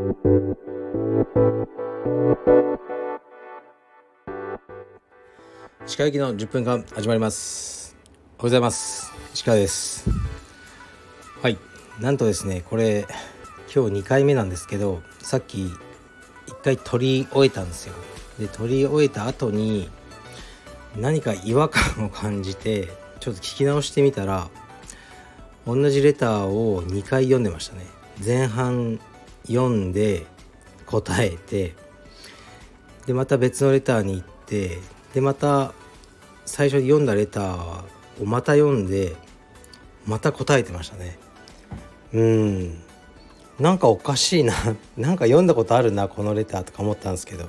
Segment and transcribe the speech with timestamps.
[0.00, 0.06] 鹿
[6.06, 7.94] 行きの10分間始まります。
[8.00, 9.12] おはようございます。
[9.44, 10.08] 鹿です。
[11.42, 11.58] はい。
[12.00, 13.06] なんとですねこれ
[13.74, 15.74] 今日2回目なんですけどさっき1
[16.64, 17.94] 回撮り終えたんですよ。
[18.38, 19.90] で撮り終えた後に
[20.96, 22.88] 何か違和感を感じて
[23.20, 24.48] ちょっと聞き直してみたら
[25.66, 27.84] 同じレターを2回読んでましたね。
[28.24, 28.98] 前半
[29.46, 30.26] 読んで
[30.86, 31.74] 答えて
[33.06, 34.78] でまた別のレターに行って
[35.14, 35.72] でまた
[36.46, 39.16] 最初に読んだレターをまた読んで
[40.06, 41.18] また答えてましたね。
[42.12, 42.82] うん。
[43.58, 44.54] なんかおかしいな。
[44.96, 47.46] なんか読んだことあるなこのレターとか思ったんですけど。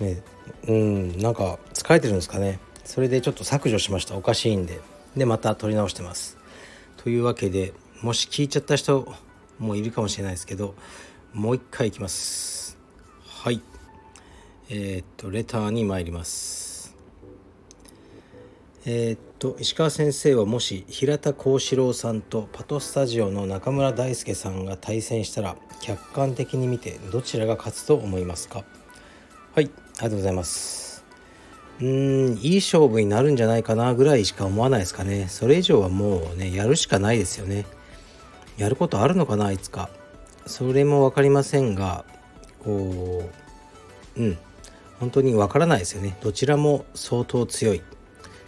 [0.00, 0.22] ね。
[0.66, 1.18] うん。
[1.18, 2.58] なんか疲れてるんですかね。
[2.84, 4.16] それでちょっと削除しました。
[4.16, 4.80] おかしいんで。
[5.16, 6.38] でまた撮り直してます。
[6.96, 9.12] というわけでもし聞いちゃった人
[9.58, 10.74] もいるかもしれないですけど
[11.34, 12.78] もう一回いきます。
[13.26, 13.62] はい。
[14.68, 16.94] えー、っとレターに参ります。
[18.84, 28.64] えー、っと石川先生はもし平田幸四郎さんとパトスタジオの中村大輔さんが対戦したら客観的に見てどちらが勝つと思いますか？
[29.54, 31.04] はいありがとうございます。
[31.80, 35.28] うーんいい勝負になるんじゃないかなぐらいしか思わないですかね。
[35.28, 37.64] それ以上はもうねやるしかないですよね。
[38.58, 39.88] やることあるのかないつか。
[40.46, 42.04] それも分かりませんが
[42.64, 43.30] こ
[44.16, 44.38] ううん。
[45.00, 46.16] 本当に分からないですよね。
[46.20, 47.82] どちらも相当強い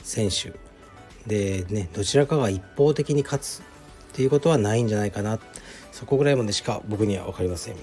[0.05, 0.53] 選手。
[1.27, 3.63] でねどちらかが一方的に勝つっ
[4.13, 5.41] ていうことはないんじゃないかな。
[5.91, 7.77] そこぐらいまでしか僕には分かりません。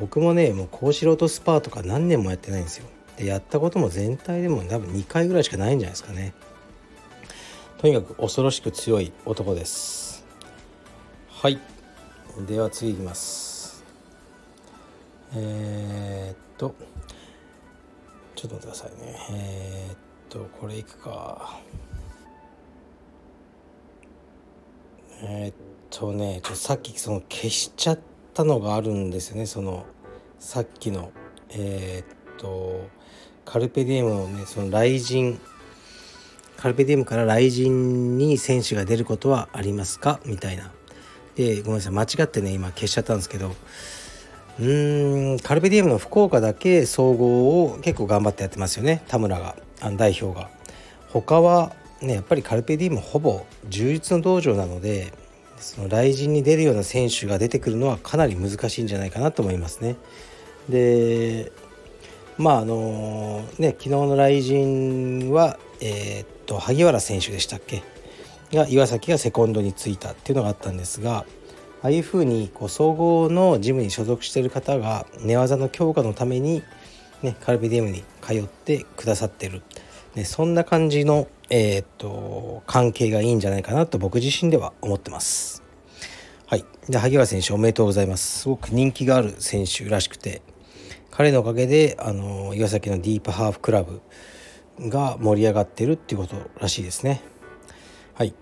[0.00, 2.86] 僕もねもう高素人スパーとか何年もやってないんですよ。
[3.16, 6.32] でやったことも全体でも多分2回ぐらいしかないんじゃないですかね。
[7.78, 10.24] とにかく恐ろしく強い男です。
[11.28, 11.60] はい。
[12.46, 13.53] では次いきます。
[15.36, 16.74] えー、っと
[18.36, 19.18] ちょっと待ってくださいね。
[19.32, 19.96] えー、っ
[20.28, 21.60] とこれいくか。
[25.22, 25.54] えー、っ
[25.90, 27.98] とねちょさっきその消しちゃっ
[28.32, 29.46] たのがあるんですよね。
[29.46, 29.86] その
[30.38, 31.10] さっきの。
[31.50, 32.88] えっと
[33.44, 35.38] カルペディエムのねその雷神。
[36.56, 40.20] カルペディエムから雷神に選手が出ることはありますか？
[40.24, 40.72] みたいな。
[41.34, 41.92] でごめんなさい。
[41.92, 43.54] 間違ってね今消しちゃったんですけど。
[44.58, 49.02] うーんカルペディエムの福岡だけ総合を結構頑張ってやってますよね。
[49.08, 50.48] 田村があの代表が。
[51.08, 55.12] 他はねやっぱりカルペディエムほぼ充実の道場なので
[55.56, 59.96] その雷神に出るような選手が出てくるのはかなり難しいんじゃないかなと思いますね。
[60.68, 61.52] で
[62.36, 67.82] まああのね昨日の雷神はえー、っと萩原選手でしたっけ？
[68.52, 71.24] が岩崎がセコンドについたっていうのがあったんですが
[71.84, 76.62] ああいうふうにこう総合のジムに所属している方が寝技の強化のために、
[77.20, 79.60] ね、カルビディウムに通ってくださってる、
[80.14, 85.62] ね、そんな感じの、えー、っと関係がいいんじゃないかなと僕自身では思ってます。
[86.46, 88.40] はい、で萩原選手おめでとうございます。
[88.40, 90.40] すごく人気がある選手らしくて
[91.10, 94.00] 彼のおかげであの岩崎のディープハーフクラブ
[94.80, 97.20] が盛り上がってるっていうことらしいですね。
[98.14, 98.32] はい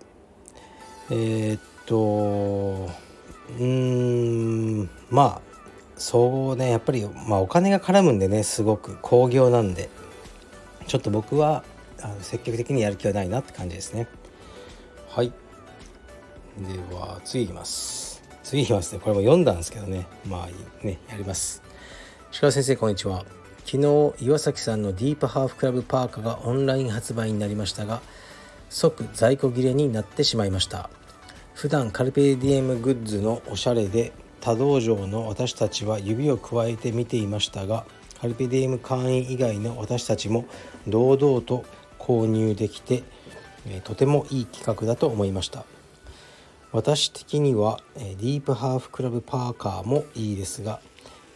[1.11, 3.12] えー、っと
[3.59, 5.41] うんまあ
[5.97, 9.91] そうねやっぱり、まあ、お金が絡むんでねすごく興行なんで
[10.87, 11.65] ちょっと僕は
[12.03, 14.09] あの積極的にやる気はないなって感じですね。
[15.09, 15.33] はい。
[16.59, 18.23] では次いきます。
[18.43, 19.01] 次いきますね。
[19.01, 20.07] これも読んだんですけどね。
[20.27, 21.63] まあねやります。
[22.33, 23.25] 石川先生こんにちは。
[23.65, 28.03] 昨日岩崎さんのディープハーフクラブパーカがオンライン発売になりましたが
[28.69, 30.91] 即在庫切れになってしまいました。
[31.55, 37.85] 普段カルペディエムグッズのおしゃれで他道場の私たちは指をくわえて見ていましたが
[38.21, 40.47] カルペディエム会員以外の私たちも
[40.89, 41.65] 堂々と
[41.99, 43.05] 購入できて
[43.85, 45.65] とてもいい企画だと思いました。
[46.73, 50.81] 私的にはディープハーフクラブパーカーもいいですが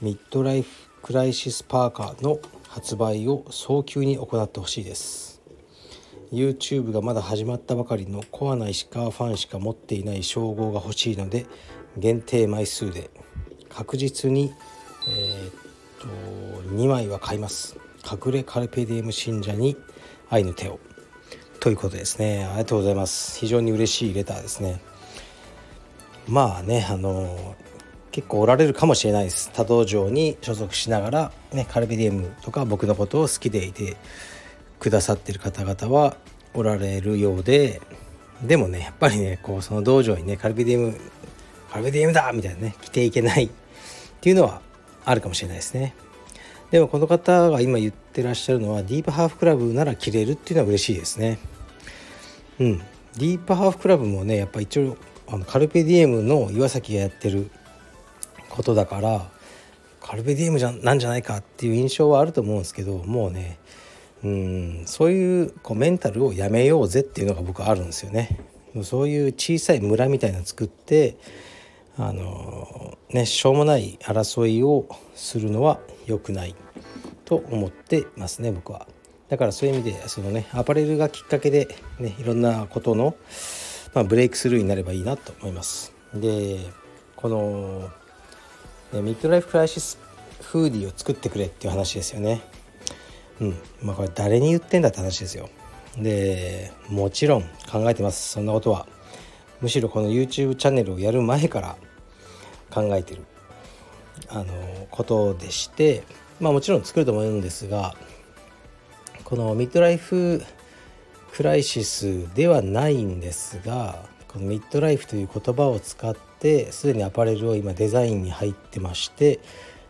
[0.00, 0.69] ミッドライフ
[1.03, 5.35] クライシスパーカーの発売を早急に行ってほしいです。
[6.33, 11.47] YouTube がまだ始まったばかりのコアな石川ファンしか持っていない称号が欲しいので
[11.97, 13.11] 限定枚数で
[13.69, 14.53] 確実に、
[15.09, 15.53] えー、っ
[16.01, 16.07] と
[16.75, 17.78] 2枚は買います。
[18.09, 19.77] 隠れカルペディエム信者に
[20.31, 20.78] 愛の手を。
[21.61, 22.45] ということですね。
[22.45, 23.39] ありがとうございます。
[23.39, 24.81] 非常に嬉しいレターですね。
[26.29, 27.55] まあねあの
[28.11, 29.51] 結構おられるかもしれないです。
[29.53, 33.97] 他道場に所属しながら、ね、カルペディエムとか僕のことを好きでいて
[34.78, 36.17] くださってる方々は
[36.55, 37.81] おられるようで
[38.43, 41.01] でもねやっぱりねこうその道場にねカルビディウム
[41.71, 42.33] カルビディウムだ!
[42.33, 43.51] みたいなね着ていけないっ
[44.21, 44.61] ていうのは
[45.05, 45.95] あるかもしれないですね。
[46.71, 51.39] でもこの方が今言ってらっしゃるのはディープハーフクラブなら着れるっていうのは嬉しいですね。
[52.59, 52.79] うん。
[52.79, 54.97] ディープハーフクラブもねやっぱ一応
[55.29, 57.51] あのカルペディエムの岩崎がやってる
[58.51, 59.31] ことだから
[60.01, 63.59] カルペディエムじゃなんじゃないかっていう印象はあると思うんですけどもうね
[64.24, 68.39] うんそういうこうメンタルをやめようぜっていうのが僕はあるんですよね。
[68.83, 71.16] そういう小さい村みたいなの作って
[71.97, 76.54] あのねしょうもない争いをするのは良くない
[77.24, 78.86] と思ってますね僕は。
[79.28, 83.16] だからそういう意味でそのねアパレルがきっかけでねいろんなことの、
[83.95, 85.92] まあ、ブレイクスルーになればいいなと思います。
[86.15, 86.59] で
[87.16, 87.91] この、
[88.92, 89.98] ね、 midlife crisis
[90.42, 92.42] フーディーを作ってくれっていう話ですよね。
[93.41, 95.48] うんまあこれ誰に言ってんだって話ですよ。
[95.98, 98.86] でもちろん考えてますそんなことは。
[99.60, 101.77] むしろこの YouTube チャンネルをやる前から
[102.71, 103.22] 考えてる
[104.28, 104.47] あの
[104.91, 106.03] ことでして
[106.41, 107.94] まあもちろん作ると思うんですが
[109.24, 119.41] この midlife crisis ではないんですがこの midlife という言葉を使ってすでにアパレルを今デザインに入ってまして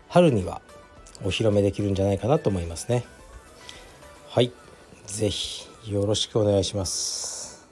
[0.08, 0.60] 春には
[1.24, 3.04] お披露目できるんじゃないかなと思いますね
[4.36, 4.52] はい。
[5.06, 7.66] 是非よろしくお願いします。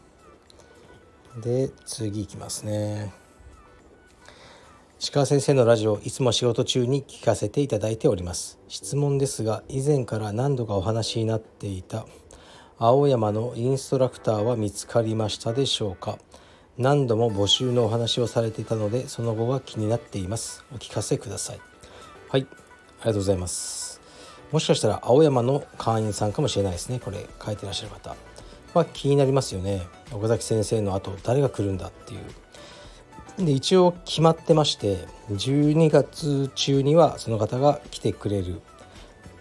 [1.43, 3.13] で次いきますね。
[4.99, 8.59] 石川先生のラジオいつも仕事中に聞かせていただいております。
[8.69, 12.07] 質問ですが以前から何度かお話になっていた
[12.79, 16.19] 青山のインストラクターは見つかりましたでしょうか。
[16.79, 20.65] 何度も募集のお話をされていたのでその後が気になっています。
[20.73, 21.61] お聞かせください。
[22.31, 22.47] はい。
[22.51, 23.94] ありがとうございます。
[24.53, 27.01] もしかしたら青山の会員さんかもしれないですね。
[27.01, 28.15] これ書いてらっしゃる方。
[28.75, 29.83] は気になりますよね。
[30.13, 33.45] 岡崎先生の後誰が来るんだっていう。
[33.45, 38.61] で一応決まってまして12月中にはその方が来てくれる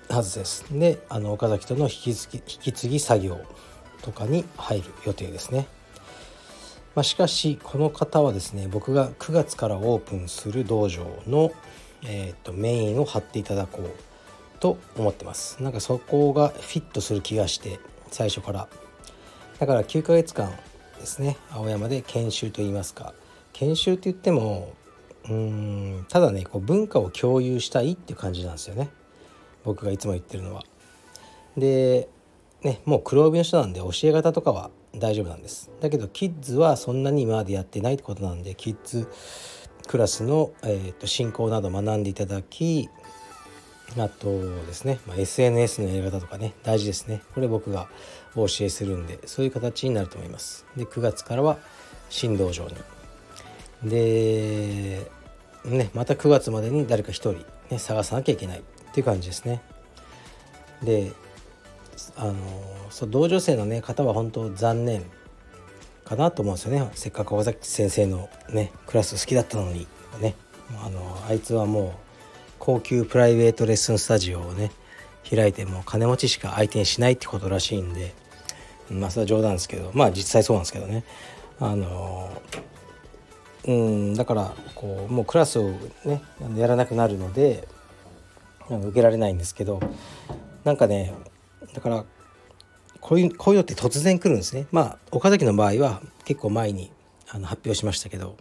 [0.10, 0.66] はずです。
[0.72, 3.40] であの岡崎との引き継ぎ引き継ぎ作業
[4.02, 5.68] とかに入る予定ですね、
[6.96, 11.52] まあ、しかしこの方はですね僕が9月からオープンする道場の、
[12.06, 14.13] えーと、メインを張っていただこう。
[14.64, 17.82] と思ってますなんかそこがフィットする気がして
[18.12, 18.70] 最初から
[19.60, 20.52] だから9ヶ月間
[21.02, 23.14] ですね青山で研修といいますか
[23.52, 24.72] 研修って言っても
[25.30, 28.90] うんただねこう文化を共有したいっていう感じなんですよね
[29.66, 30.64] 僕がいつも言ってるのは。
[31.58, 32.08] で
[32.62, 35.72] ねもう黒帯の人なんで教え方とかは大丈夫なんです。
[35.82, 39.10] だけどキッズはそんなに今までやってないってことなんでキッズ
[39.88, 42.90] クラスの、えーと、進行など学んでいただき
[43.98, 47.22] あとですね、まあ、SNS のやり方とかね大事ですね。
[47.34, 47.88] これ僕が
[48.36, 50.66] お教えするんでそういう形になると思います。
[50.76, 51.58] で9月からは
[52.10, 52.76] 新道場に。
[53.84, 55.12] で、
[55.66, 57.34] ね、また9月までに誰か1人、
[57.70, 58.62] ね、探さなきゃいけないっ
[58.94, 59.62] ていう感じですね。
[60.82, 61.12] で
[62.16, 62.34] あの
[62.90, 65.06] そう同女性の、ね、方は本当残念
[66.04, 66.90] かなと思うんですよね。
[66.96, 69.88] せっかく尾崎先生の、ね、クラス好きだったのに
[70.20, 70.36] ね。
[70.84, 71.92] あのあいつはもう
[72.66, 74.72] 高級プライベートレッスンスタジオをね
[75.30, 78.14] 開いても金持ちしか相手にしないってことらしいんで
[78.90, 81.04] まあそれは冗談ですけどまあ実際そうなんですけどね。
[81.60, 82.30] あの
[83.66, 85.72] うんだからこうもうクラスを
[86.06, 86.22] ね
[86.56, 87.68] やらなくなるので
[88.70, 89.82] 受けられないんですけど
[90.64, 91.14] なんかね
[91.74, 92.06] だから
[93.02, 94.68] こういうこういうのって突然来るんですね。
[94.72, 96.94] まあ岡崎の場合は結構前に
[97.28, 98.38] あの発表しましたけど。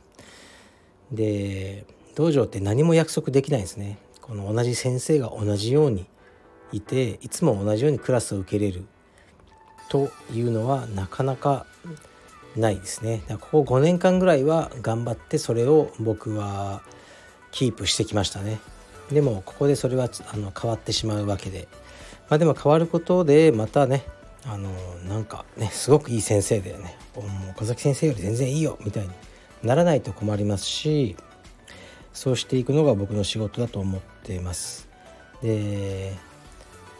[1.10, 3.98] で道場って何も約束できないんですね。
[4.22, 6.06] この同じ先生が同じように
[6.72, 8.86] いていつも同じようにクラスを受けれる。
[9.90, 11.66] というのはなかなか
[12.56, 13.22] ないですね。
[13.28, 16.80] だここ5年間ぐらいは頑張ってそれを僕は
[17.50, 18.58] キープしてきましたね。
[19.10, 21.68] でもここでそれはあの変わってしまうわけで。
[22.30, 24.06] まあでも変わることでまたね
[24.46, 24.70] あの
[25.06, 26.96] なんかねすごくいい先生でね。
[27.50, 29.10] 岡崎先生より全然いいよみたいに
[29.62, 31.16] ならないと困りますし
[32.12, 34.88] そうしていくのが僕の仕事だと思っています
[35.42, 36.12] で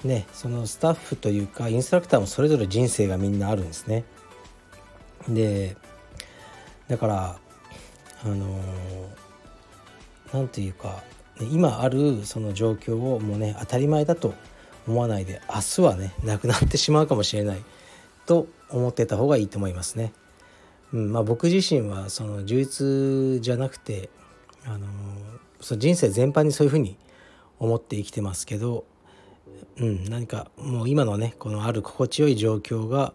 [0.04, 4.04] ねそのスタッフというかインストラクターもそれぞれ人生がみんなあるんですね
[5.28, 5.76] で
[6.88, 7.36] だから
[8.24, 8.60] あの
[10.32, 11.02] 何て言うか
[11.50, 14.34] 今あるその状況をもうね当たり前だと
[14.86, 17.62] 思わないで明日はねなくなってしまうかもしれない
[18.26, 20.12] と思ってた方がいいと思いますね。
[20.92, 24.10] うんまあ、僕自身はその充実じゃなくて
[24.66, 24.86] あの
[25.60, 26.96] その人生全般にそういうふうに
[27.58, 28.84] 思って生きてますけど、
[29.78, 33.12] うん、何かもう今のねこのある心地よい状況が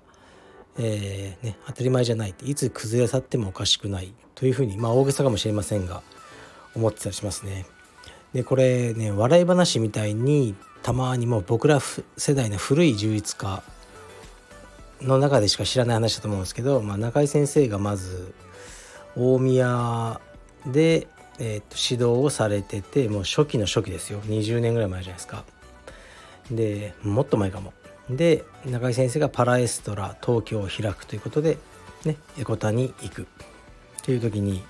[0.80, 6.04] えー、ね、当たり前じゃないいつ崩れ去ってもおかしくないというふうにまあ大げさかもしれませんが
[6.75, 7.66] 思ってたりしますね。
[8.34, 13.63] でこれね笑い話みたいにたまにもう僕ら世代の古い充実家
[15.01, 18.34] の中でしか知らない話だと思うんですけど、まあ、中井先生がまず
[19.16, 20.22] 大宮
[20.66, 21.08] で、
[21.39, 24.22] えー、と指導をされててもう初期の初期ですよ。
[24.22, 25.44] 20年ぐらい前じゃないですか。
[26.51, 27.74] でもっと前かも。
[28.10, 31.58] で中井先生がパラエストラ東京を開くということで、
[32.06, 33.22] ね、エコタに行く。
[33.24, 33.25] っ
[34.03, 34.63] ていう時に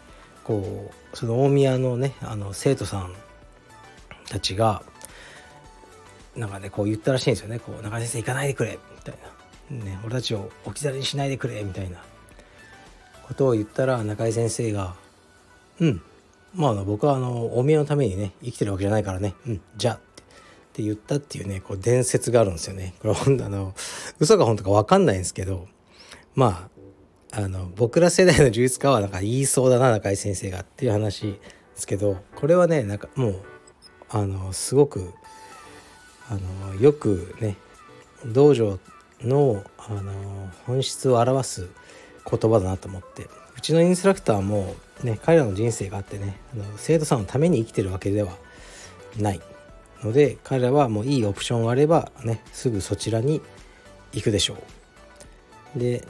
[0.43, 3.13] こうその大宮のねあの生徒さん
[4.29, 4.81] たちが
[6.35, 7.59] なんかねこう言ったらしいんですよね。
[7.59, 8.79] こう中井先生行かないでくれ。
[8.95, 9.15] みたい
[9.71, 11.61] な、ね、俺たちを置き去りにしないでくれ。
[11.63, 11.97] みたいな
[13.27, 14.95] ことを言ったら中井先生が
[15.79, 16.01] 「うん。
[16.57, 19.99] まあ僕はあの大宮のためにね生きてるわけじゃないからねうんじゃ」っ
[20.73, 22.93] て言ったっていうねこう伝説があるんですよね。
[22.99, 23.73] これほんあの
[24.19, 25.67] 嘘か本当か分かんないんですけど
[26.35, 26.69] ま
[27.31, 31.39] ああの僕ら世代の呪術家はなんか言いそうだな中井先生がっていう話で
[31.75, 33.41] すけどこれはねなんかもう
[34.09, 35.13] あのすごく
[36.29, 36.37] あ
[36.71, 37.57] のよくね
[38.25, 38.79] 道場
[39.21, 41.69] のあの本質を表す
[42.29, 48.31] 言葉だなと思ってうちのインストラクターも、ね、彼らの人生があってねあの生徒さんのために生きてるわけでは
[49.17, 49.41] ない
[50.03, 53.41] ので彼らはもういいオプションがあれば、ね、すぐそちらに
[54.13, 54.57] 行くでしょ
[55.75, 55.79] う。
[55.79, 56.03] で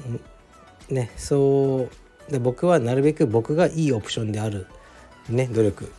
[0.90, 1.90] ねそ
[2.30, 4.68] うで僕はなるべく僕がいいオプションである、
[5.30, 5.92] ね、努力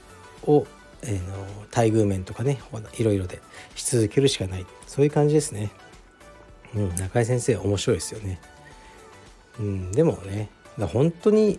[0.47, 0.66] を、
[1.02, 1.37] えー、の
[1.75, 2.59] 待遇面とかね
[2.99, 3.40] いろいろで
[3.75, 5.71] し続けるしかないそういう感じですね。
[6.75, 8.40] うん、中井先生面白いですよね。
[9.59, 10.50] うん、でもね
[10.87, 11.59] 本当に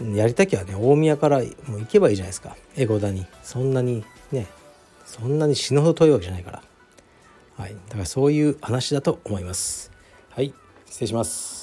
[0.00, 2.56] やりたきゃね大宮からもう行けばいいじゃないですか。
[2.76, 3.26] エゴダに。
[3.42, 4.46] そんなにね
[5.04, 6.62] そんなに死ぬほど遠いわけじゃないから。
[7.56, 7.74] はい。
[7.88, 9.90] だからそういう話だと思います。
[10.30, 10.54] はい。
[10.86, 11.59] 失礼します。